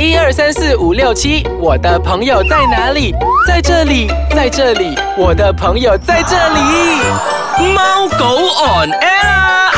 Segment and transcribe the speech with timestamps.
[0.00, 3.14] 一二三四五六七，我的朋友在哪里？
[3.46, 7.74] 在这里，在这里，我的朋友在这里。
[7.74, 9.70] 猫狗 on air 啊。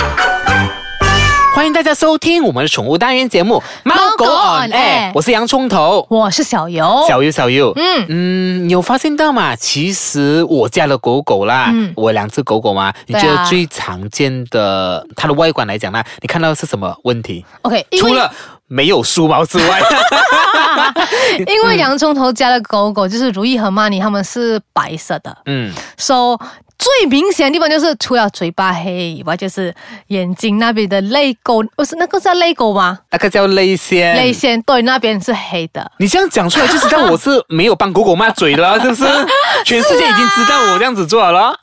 [1.52, 6.06] 欢迎大家收听我们的宠物单元节目《猫狗 on air》，我是洋葱头。
[6.08, 9.56] 我是小游，小游，小优，嗯嗯，你有发现到吗？
[9.56, 18.32] 其实我家的狗狗啦，我两只狗狗嘛，你觉得最常见的它的外观来讲呢，你看到的是什么问题？OK，除了
[18.72, 19.80] 没有书包之外，
[21.46, 25.36] 因为洋葱头家的狗狗就是如意和曼妮，他们是白色的。
[25.44, 26.38] 嗯，，so
[26.82, 29.72] 最明显的地方就是除了嘴巴黑以外，就是
[30.08, 32.98] 眼睛那边的泪沟，不是那个叫泪沟吗？
[33.12, 34.16] 那个叫泪腺。
[34.16, 35.88] 泪腺对，那边是黑的。
[35.98, 39.04] 你这样讲出来，就知道我是没有帮狗狗抹嘴了，是不是？
[39.64, 41.54] 全世界已经知道我这样子做了。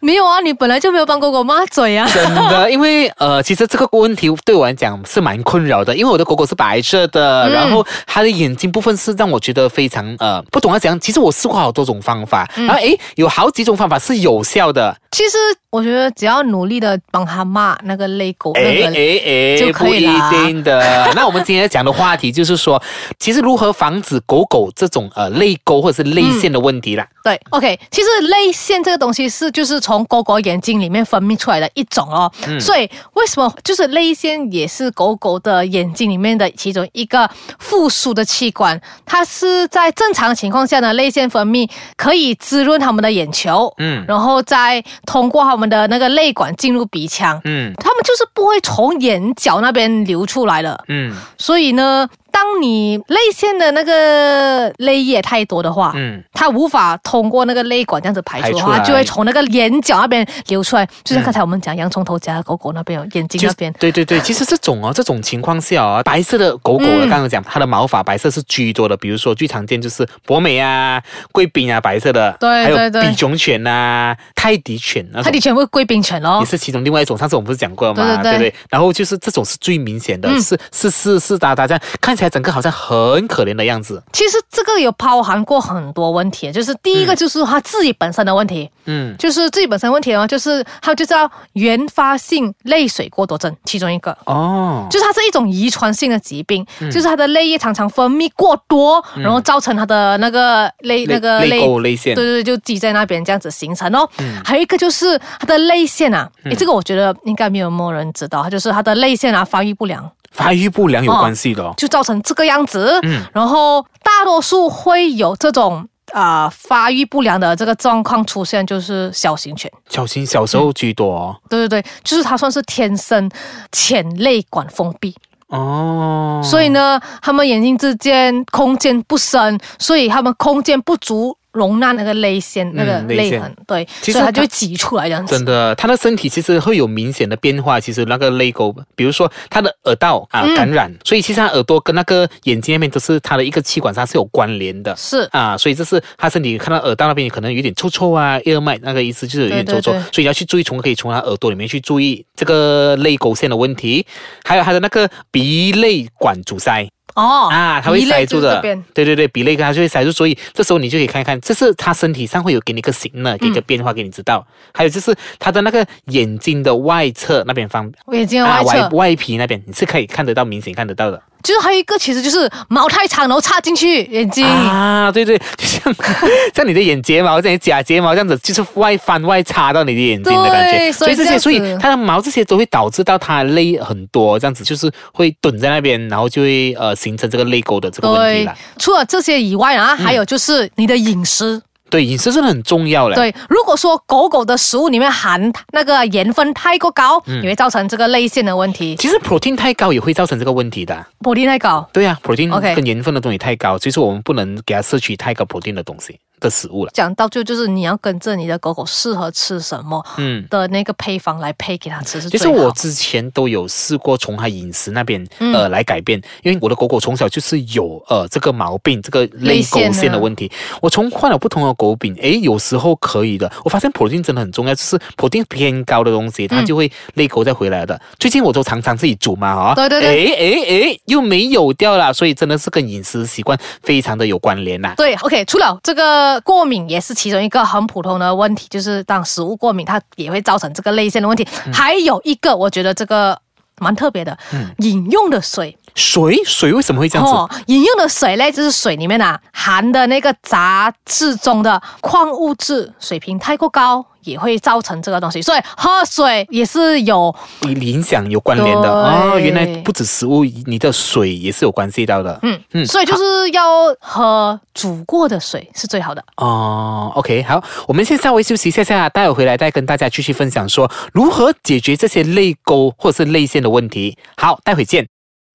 [0.00, 2.08] 没有啊，你本来就没有帮狗狗抹嘴啊。
[2.12, 10.98] 真的，因为呃，其实这个问题对我来讲是蛮困扰的，因为我的狗狗是白色的，嗯然后它的眼睛部分是让我觉得非常呃不懂要怎样。
[10.98, 14.96] 其实我试过好多种方法，嗯然后诶，有好几种方法是有效的。
[15.10, 15.36] 其实
[15.70, 20.80] 我觉得只要努力的帮他骂那个泪沟，那诶个诶诶，就可不一定的。
[21.14, 22.82] 那我们今天要讲的话题就是说，
[23.18, 27.06] 其实如何防止狗狗这种呃泪沟或者是泪腺的问题啦。
[27.22, 38.80] 对，OK，其实泪腺这个东西是就是从狗狗眼睛里面分泌出来的一种哦，所以为什么就是泪腺也是狗狗的眼睛里面的其中一个附属的器官？
[39.04, 50.82] 它是在正常情况下呢，泪腺分泌可以滋润它们的眼球，嗯然后再通过它们的那个泪管进入鼻腔，嗯他们就是不会从眼角那边流出来了。
[50.88, 60.86] 嗯所以呢，当你泪腺的那个泪液太多的话，嗯，它无法通过那个泪管这样子排出它就会从那个眼角那边流出来。
[61.04, 63.72] 就像刚才我们讲洋葱头家的狗狗那边，眼睛那边。
[63.78, 75.38] 对对对， 其实这种哦，这种情况下哦，白色的狗狗呢，嗯刚刚讲它的毛发白色是居多的，比如说最常见就是博美啊、贵宾啊，白色的，还有对对对比熊犬啊、泰迪犬那种它的。
[75.40, 76.44] 全部贵宾犬咯也。
[76.46, 78.22] 是其中另外一种，上次我们不是讲过了吗？
[78.22, 78.54] 对对对？
[78.68, 84.02] 然后就是这种是最明显的，嗯是是是是哒哒这样，看起来整个好像很可怜的样子。
[84.12, 94.16] 其实这个有包含过很多问题，就是第一个就是他自己本身的问题，嗯，就是自己本身问题的话，就是它就叫原发性泪水过多症，其中一个。
[94.24, 104.08] 哦，就是它是一种遗传性的疾病，就是它的泪液常常分泌过多，然后造成它的那个泪那个泪沟泪腺对对对，就积在那边这样子形成哦。
[104.44, 110.10] 还有一个就是它的泪腺啊，诶，这个我觉得应该没有没有人知道，它就是它的泪腺啊发育不良。
[110.30, 111.74] 发育不良有关系的哦。
[111.76, 112.98] 就造成这个样子。
[113.02, 119.70] 嗯，然后大多数会有这种啊、呃发育不良的这个状况出现，就是小型犬。
[119.88, 121.36] 小型小时候居多哦。
[121.48, 123.30] 对对对，就是它算是天生
[123.72, 125.14] 浅泪管封闭。
[125.48, 135.36] 哦，所以呢，它们眼睛之间空间不深，所以它们空间不足容纳那个泪腺、那个泪痕，对，其实它就会挤出来这样子。
[135.36, 137.80] 真的，它的身体其实会有明显的变化。
[137.80, 144.94] 其实那个泪沟，比如说它的耳道啊、嗯感染，所以其实它耳朵跟那个眼睛那边都是它的一个气管上是有关联的。
[144.96, 154.06] 是啊，所以这是它身体看到耳道那边可能有点臭臭啊，叶脉那个意思就是有点臭臭，对对对所以要去注意，从可以从它耳朵里面去注意这个泪沟线的问题，
[154.44, 156.86] 还有它的那个鼻泪管阻塞。
[157.14, 158.60] 哦啊，它会塞住的。
[158.60, 164.46] 对对对，鼻泪它就会塞住，所以这时候你就可以看看，这是它身体上会有给你个形呢，给个变化给你知道。
[164.72, 171.20] 还有就是它的那个眼睛的外侧那边方眼睛的啊外，外皮那边，你是可以看得到，明显看得到的。
[171.42, 174.44] 就是还有一个其实就是毛太长，然后插进去眼睛。
[174.44, 175.94] 啊，对对， 就像
[176.54, 180.78] 像你的眼睫毛这样假睫毛这样子，就是外翻外插到你的眼睛的感觉。
[180.78, 191.62] 对所以这些，所以它的毛这些都会导致到它泪很多，这样子就是会蹲在那边，然后就会呃形成这个泪沟的这个问题了。，除了这些以外啊，还有就是你的饮食。
[191.90, 193.14] 对，饮食真的很重要嘞。
[193.14, 198.96] 对，如果说狗狗的食物里面含那个盐分太过高，嗯也会造成这个泪腺的问题。
[198.96, 201.06] 其实 protein 太高也会造成这个问题的。
[201.20, 206.90] protein 太高，对呀、p r o t e i n OK 跟盐分的东西太高，所以说我们不能给它摄取太高 protein 的东西的食物了。
[206.94, 210.46] 讲到最后就是你要跟着你的狗狗适合吃什么嗯。
[210.50, 212.38] 的那个配方来配给它吃是其。
[212.38, 220.50] 实我之前都有试过从它饮食那边、嗯呃来改变，因为我的狗狗从小就是有呃这个毛病，这个泪沟泪腺的问题。
[220.80, 223.50] 我从换了不同的狗饼，诶，有时候可以的。
[223.64, 228.00] 我发现 protein 真的很重要，就是 protein 偏高的东西，嗯它就会泪沟再回来的。
[228.18, 241.46] 最近我都常常自己煮嘛，哈、对对对诶诶诶，又没有掉了，所以真的是跟饮食习惯非常的有关联呐、对，OK，除了这个过敏也是其中一个很普通的问题，就是当食物过敏，它也会造成这个泪腺的问题。
[241.66, 243.38] 嗯还有一个，我觉得这个
[243.78, 245.76] 蛮特别的，嗯饮用的水。
[245.94, 247.32] 水水为什么会这样子？
[247.32, 255.42] 哦，饮用的水嘞，就是水里面啊含的那个杂质中的矿物质水平太过高，也会造成这个东西。
[255.42, 262.38] 所以喝水也是有影响有关联的对哦，原来不止食物，你的水也是有关系到的。
[262.42, 263.64] 嗯嗯所以就是要
[264.00, 266.22] 喝煮过的水是最好的。
[266.36, 274.16] 哦，OK，好，我们先稍微休息一下下，待会回来再跟大家继续分享说如何解决这些泪沟或者是泪腺的问题。
[274.36, 275.08] 好，待会见。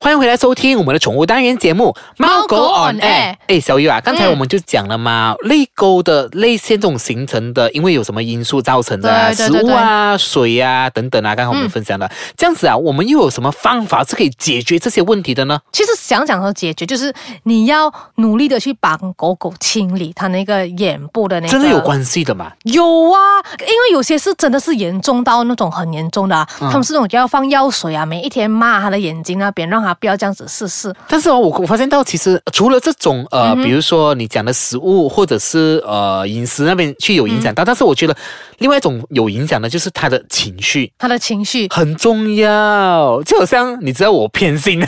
[0.03, 12.11] 欢迎回来收听我们的宠物单元节目《猫狗 on air 哎，小玉啊，刚才嗯我们就讲了嘛，泪沟的泪腺这种形成的，因为有什么因素造成的食物啊、水啊等等啊，刚刚我们嗯分享了。
[12.35, 15.57] 这样子啊，我们又有什么方法是可以解决这些问题的呢？
[15.71, 17.13] 其实想讲和解决，就是
[17.43, 21.51] 你要努力的去帮狗狗清理它那个眼部的那个。
[21.53, 22.51] 真的有关系的嘛？
[22.63, 23.17] 有啊，
[23.61, 30.93] 因为有些是真的是严重到那种很严重的、啊，嗯他们是那种要放药水啊，每一天抹它的眼睛那边，让他不要这样子试试。
[31.07, 37.55] 但是哦，我我发现到其实除了这种呃，嗯比如说你讲的食物或者是呃饮食那边去有影响嗯。
[37.55, 38.15] 到，但是我觉得
[38.59, 40.91] 另外一种有影响的就是他的情绪。
[40.97, 44.79] 他的情绪，很重要，就好像你知道我偏心，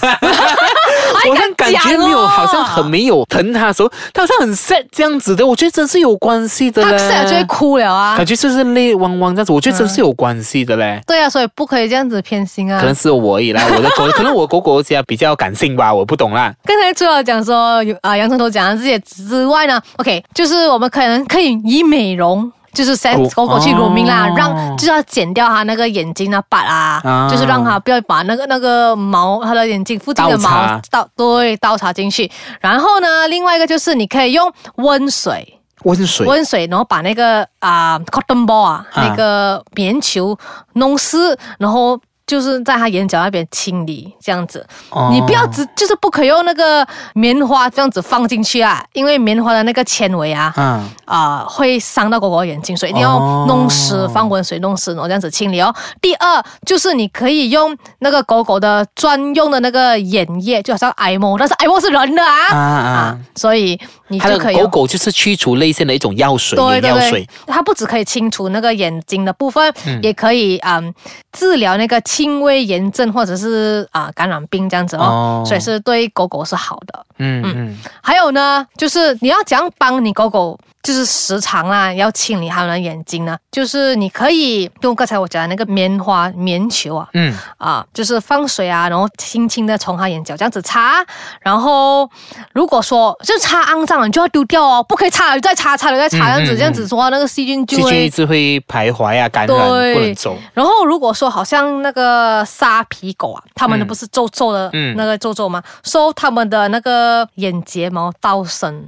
[1.16, 8.26] 我好像感觉没有，哦好像很没有疼他的时候，他好像很 sad 这样子的，我觉得真是有关系的他 sad 就会哭了啊感。
[8.26, 11.02] 觉就是泪汪汪这样子，我觉得真是有关系的嘞。
[11.08, 12.86] 对啊，所以不可以这样子偏心啊可。
[12.86, 16.54] 能是我而已啦，我的狗， 可能我狗狗家比较感性吧，我不懂啦。
[16.66, 22.52] 刚才除了讲说有啊洋葱头讲的这些之外呢，OK，就是我们可能可以以美容。
[22.76, 24.34] 就是塞狗狗狗去乳名啦，哦。
[24.38, 27.28] 让就是要剪掉它那个眼睛的疤啊，啊。
[27.28, 30.82] 就是让它不要把那个那个毛，它的眼睛附近的毛倒插。
[30.92, 32.30] 倒对倒插进去。
[32.60, 36.28] 然后呢，另外一个就是你可以用温水，温水。
[36.28, 39.08] 温水，然后把那个啊、cotton ball 啊，啊。
[39.08, 40.38] 那个棉球
[40.74, 42.00] 弄湿，然后。
[42.28, 45.10] 就是在它眼角那边清理这样子，哦。
[45.12, 55.74] 你不要只就是不可以用那个棉花这样子放进去啊，因为棉花的那个纤维啊，嗯，啊、会伤到狗狗眼睛，所以一定要哦弄湿，放温水弄湿，然后这样子清理哦。
[56.02, 62.58] 第二就是你可以用那个狗狗的专用的那个眼液，就好像艾莫，但是艾莫是人的啊啊。
[62.58, 70.94] 啊所以你就可以狗狗就是去除泪腺的一种药水，对对对眼药水。，它不只可以清除那个眼睛的部分，嗯也可以嗯
[71.32, 77.06] 治疗那个轻微炎症或者是啊、感染病这样子哦，哦所以是对狗狗是好的。
[77.18, 83.38] 嗯嗯，还有呢，就是你要怎样帮你狗狗，就是时常啊，要清理它们的眼睛呢？
[83.50, 91.06] 就是你可以用刚才我讲的那个棉花棉球啊，嗯，啊，就是放水啊，然后轻轻的从它眼角这样子擦，
[91.40, 92.10] 然后
[92.52, 98.10] 如果说就擦肮脏了，你就要丢掉哦，不可以擦了再擦，擦了再擦，这样子、嗯嗯这样子的话，那个细菌就细菌一。
[98.10, 100.38] 直会徘徊啊，感染对不能走。
[100.54, 105.62] 然后如果说好像那个沙皮狗啊，他们的嗯不是皱皱的嗯那个皱皱吗？
[105.84, 108.86] 说他们的那个眼睫毛倒生，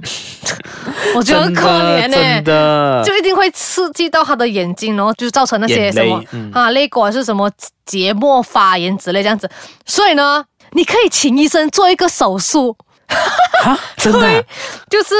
[1.14, 7.50] 我觉得很可怜呢、真的，就一定会刺激到他的眼睛，然后就造成那些什么、嗯啊泪沟还是什么
[7.84, 9.48] 结膜发炎之类这样子。
[9.84, 12.76] 所以呢，你可以请医生做一个手术，
[13.64, 14.42] 啊，真的啊
[14.88, 15.14] 就是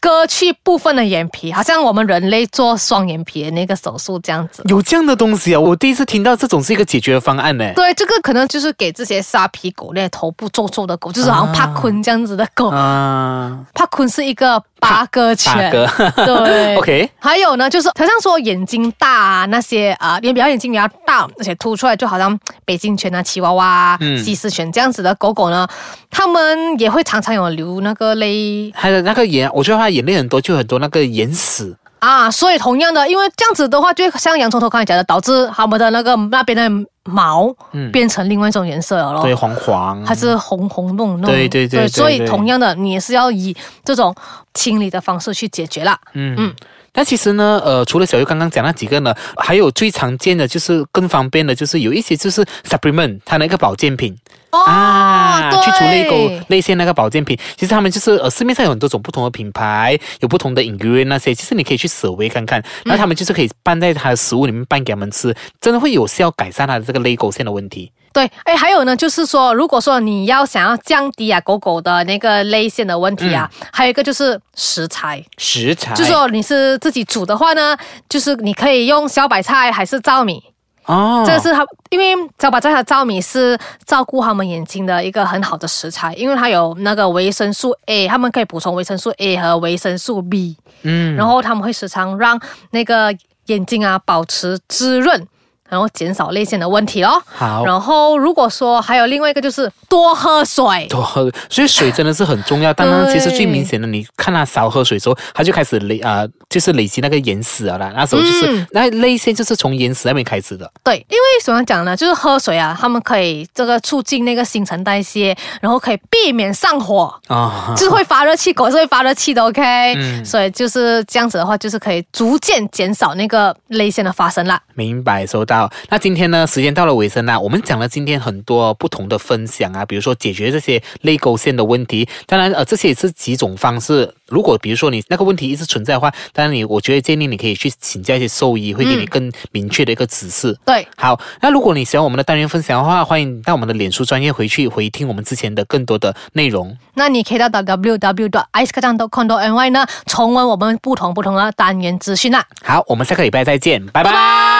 [0.00, 4.62] 割去部分的眼皮，好像我们人类做双眼皮的那个手术这样子。
[4.66, 5.60] 有这样的东西啊！
[5.60, 7.72] 我第一次听到这种是一个解决方案呢。
[7.74, 12.68] 对，这个可能就是给这些沙皮狗那些头部皱皱的狗，就是好像帕昆这样子的狗。
[12.68, 25.66] 啊，帕昆是一个八哥犬，对， OK，还有呢，就是好像说眼睛大啊，那些啊，眼比较眼睛比较大，而且凸出来，就好像北京犬啊、吉娃娃啊、嗯西施犬这样子的狗狗呢，
[26.10, 31.74] 它们也会常常有流那个泪还有那个眼，我觉得他眼泪很多，就很多那个眼屎。
[31.98, 39.22] 啊，所以同样的，因为这样子的话，就像洋葱头刚才讲的，导致他们的那个那边的毛嗯变成另外一种颜色了咯。
[39.22, 44.14] 对，黄黄，还是红红那种那种，对对对对所以同样的，你也是要以这种
[44.54, 45.98] 清理的方式去解决啦。
[46.14, 46.54] 嗯嗯嗯。
[46.92, 54.16] 但其实呢，呃，除了小优刚刚讲那几个呢，还有最常见的就是更方便的，就是有一些就是 supplement 它那个保健品。
[54.50, 67.92] 哦，啊，去除泪沟、泪腺那个保健品，其实他们就是呃市面上有很多种不同的品牌，有不同的 ingredient 那些，其实你可以去舍微看看，然后他们就是可以拌在它的食物里面拌给他们吃，真的会有效改善它的这个泪沟腺的问题。
[68.12, 77.76] 对，哎，还有呢，就是说，如果说你要想要降低啊狗狗的那个泪腺的问题啊，还有一个就是食材，食材，就说你是自己煮的话呢，
[78.08, 80.42] 就是你可以用小白菜还是糙米，
[80.86, 92.40] 哦，这个是它，因为小白菜和糙米是照顾他们眼睛的一个很好的食材，因为它有那个维生素 A，他们可以补充维生素 A 和维生素 B，嗯，然后他们会时常让
[92.72, 95.28] 那个眼睛啊保持滋润。
[95.70, 97.22] 然后减少泪腺的问题哦。
[97.24, 102.74] 好然后如果说还有另外一个就是多喝水，多喝，所以水真的是很重要。
[102.74, 107.92] 当然，其实最明显的，你看他少喝水之后，他就开始累啊、就是累积那个眼屎了啦。
[107.94, 110.70] 那时候就是、嗯那泪腺就是从眼屎那边开始的。
[110.82, 111.96] 对，因为怎么讲呢？
[111.96, 117.12] 就是喝水啊，他们可以这个促进那个新陈代谢，然后可以避免上火。
[117.28, 124.60] 啊、就是会发热气，狗是会发热气的，OK，、嗯所以就是这样子的话，就是可以逐渐减少那个泪腺的发生啦。
[124.74, 125.59] 明白，收到。
[125.88, 132.08] 那今天呢，时间到了尾声啦，我们讲了今天很多不同的分享啊，比如说解决这些泪沟线的问题。
[132.26, 134.14] 当然，呃，这些也是几种方式。
[134.28, 140.56] 如果比如说你那个问题一直存在的话，当然你我觉得建议你可以去请教一些兽医，会给你更明确的一个指示。
[140.64, 146.76] 对，好，那如果你喜欢我们的单元分享的话，欢迎到我们的脸书专业回去回听我们之前的更多的内容。
[146.94, 152.44] 那你可以到 www.icekacang.com.ny 呢，重温我们不同不同的单元资讯啦。
[152.62, 154.59] 好，我们下个礼拜再见，拜拜拜拜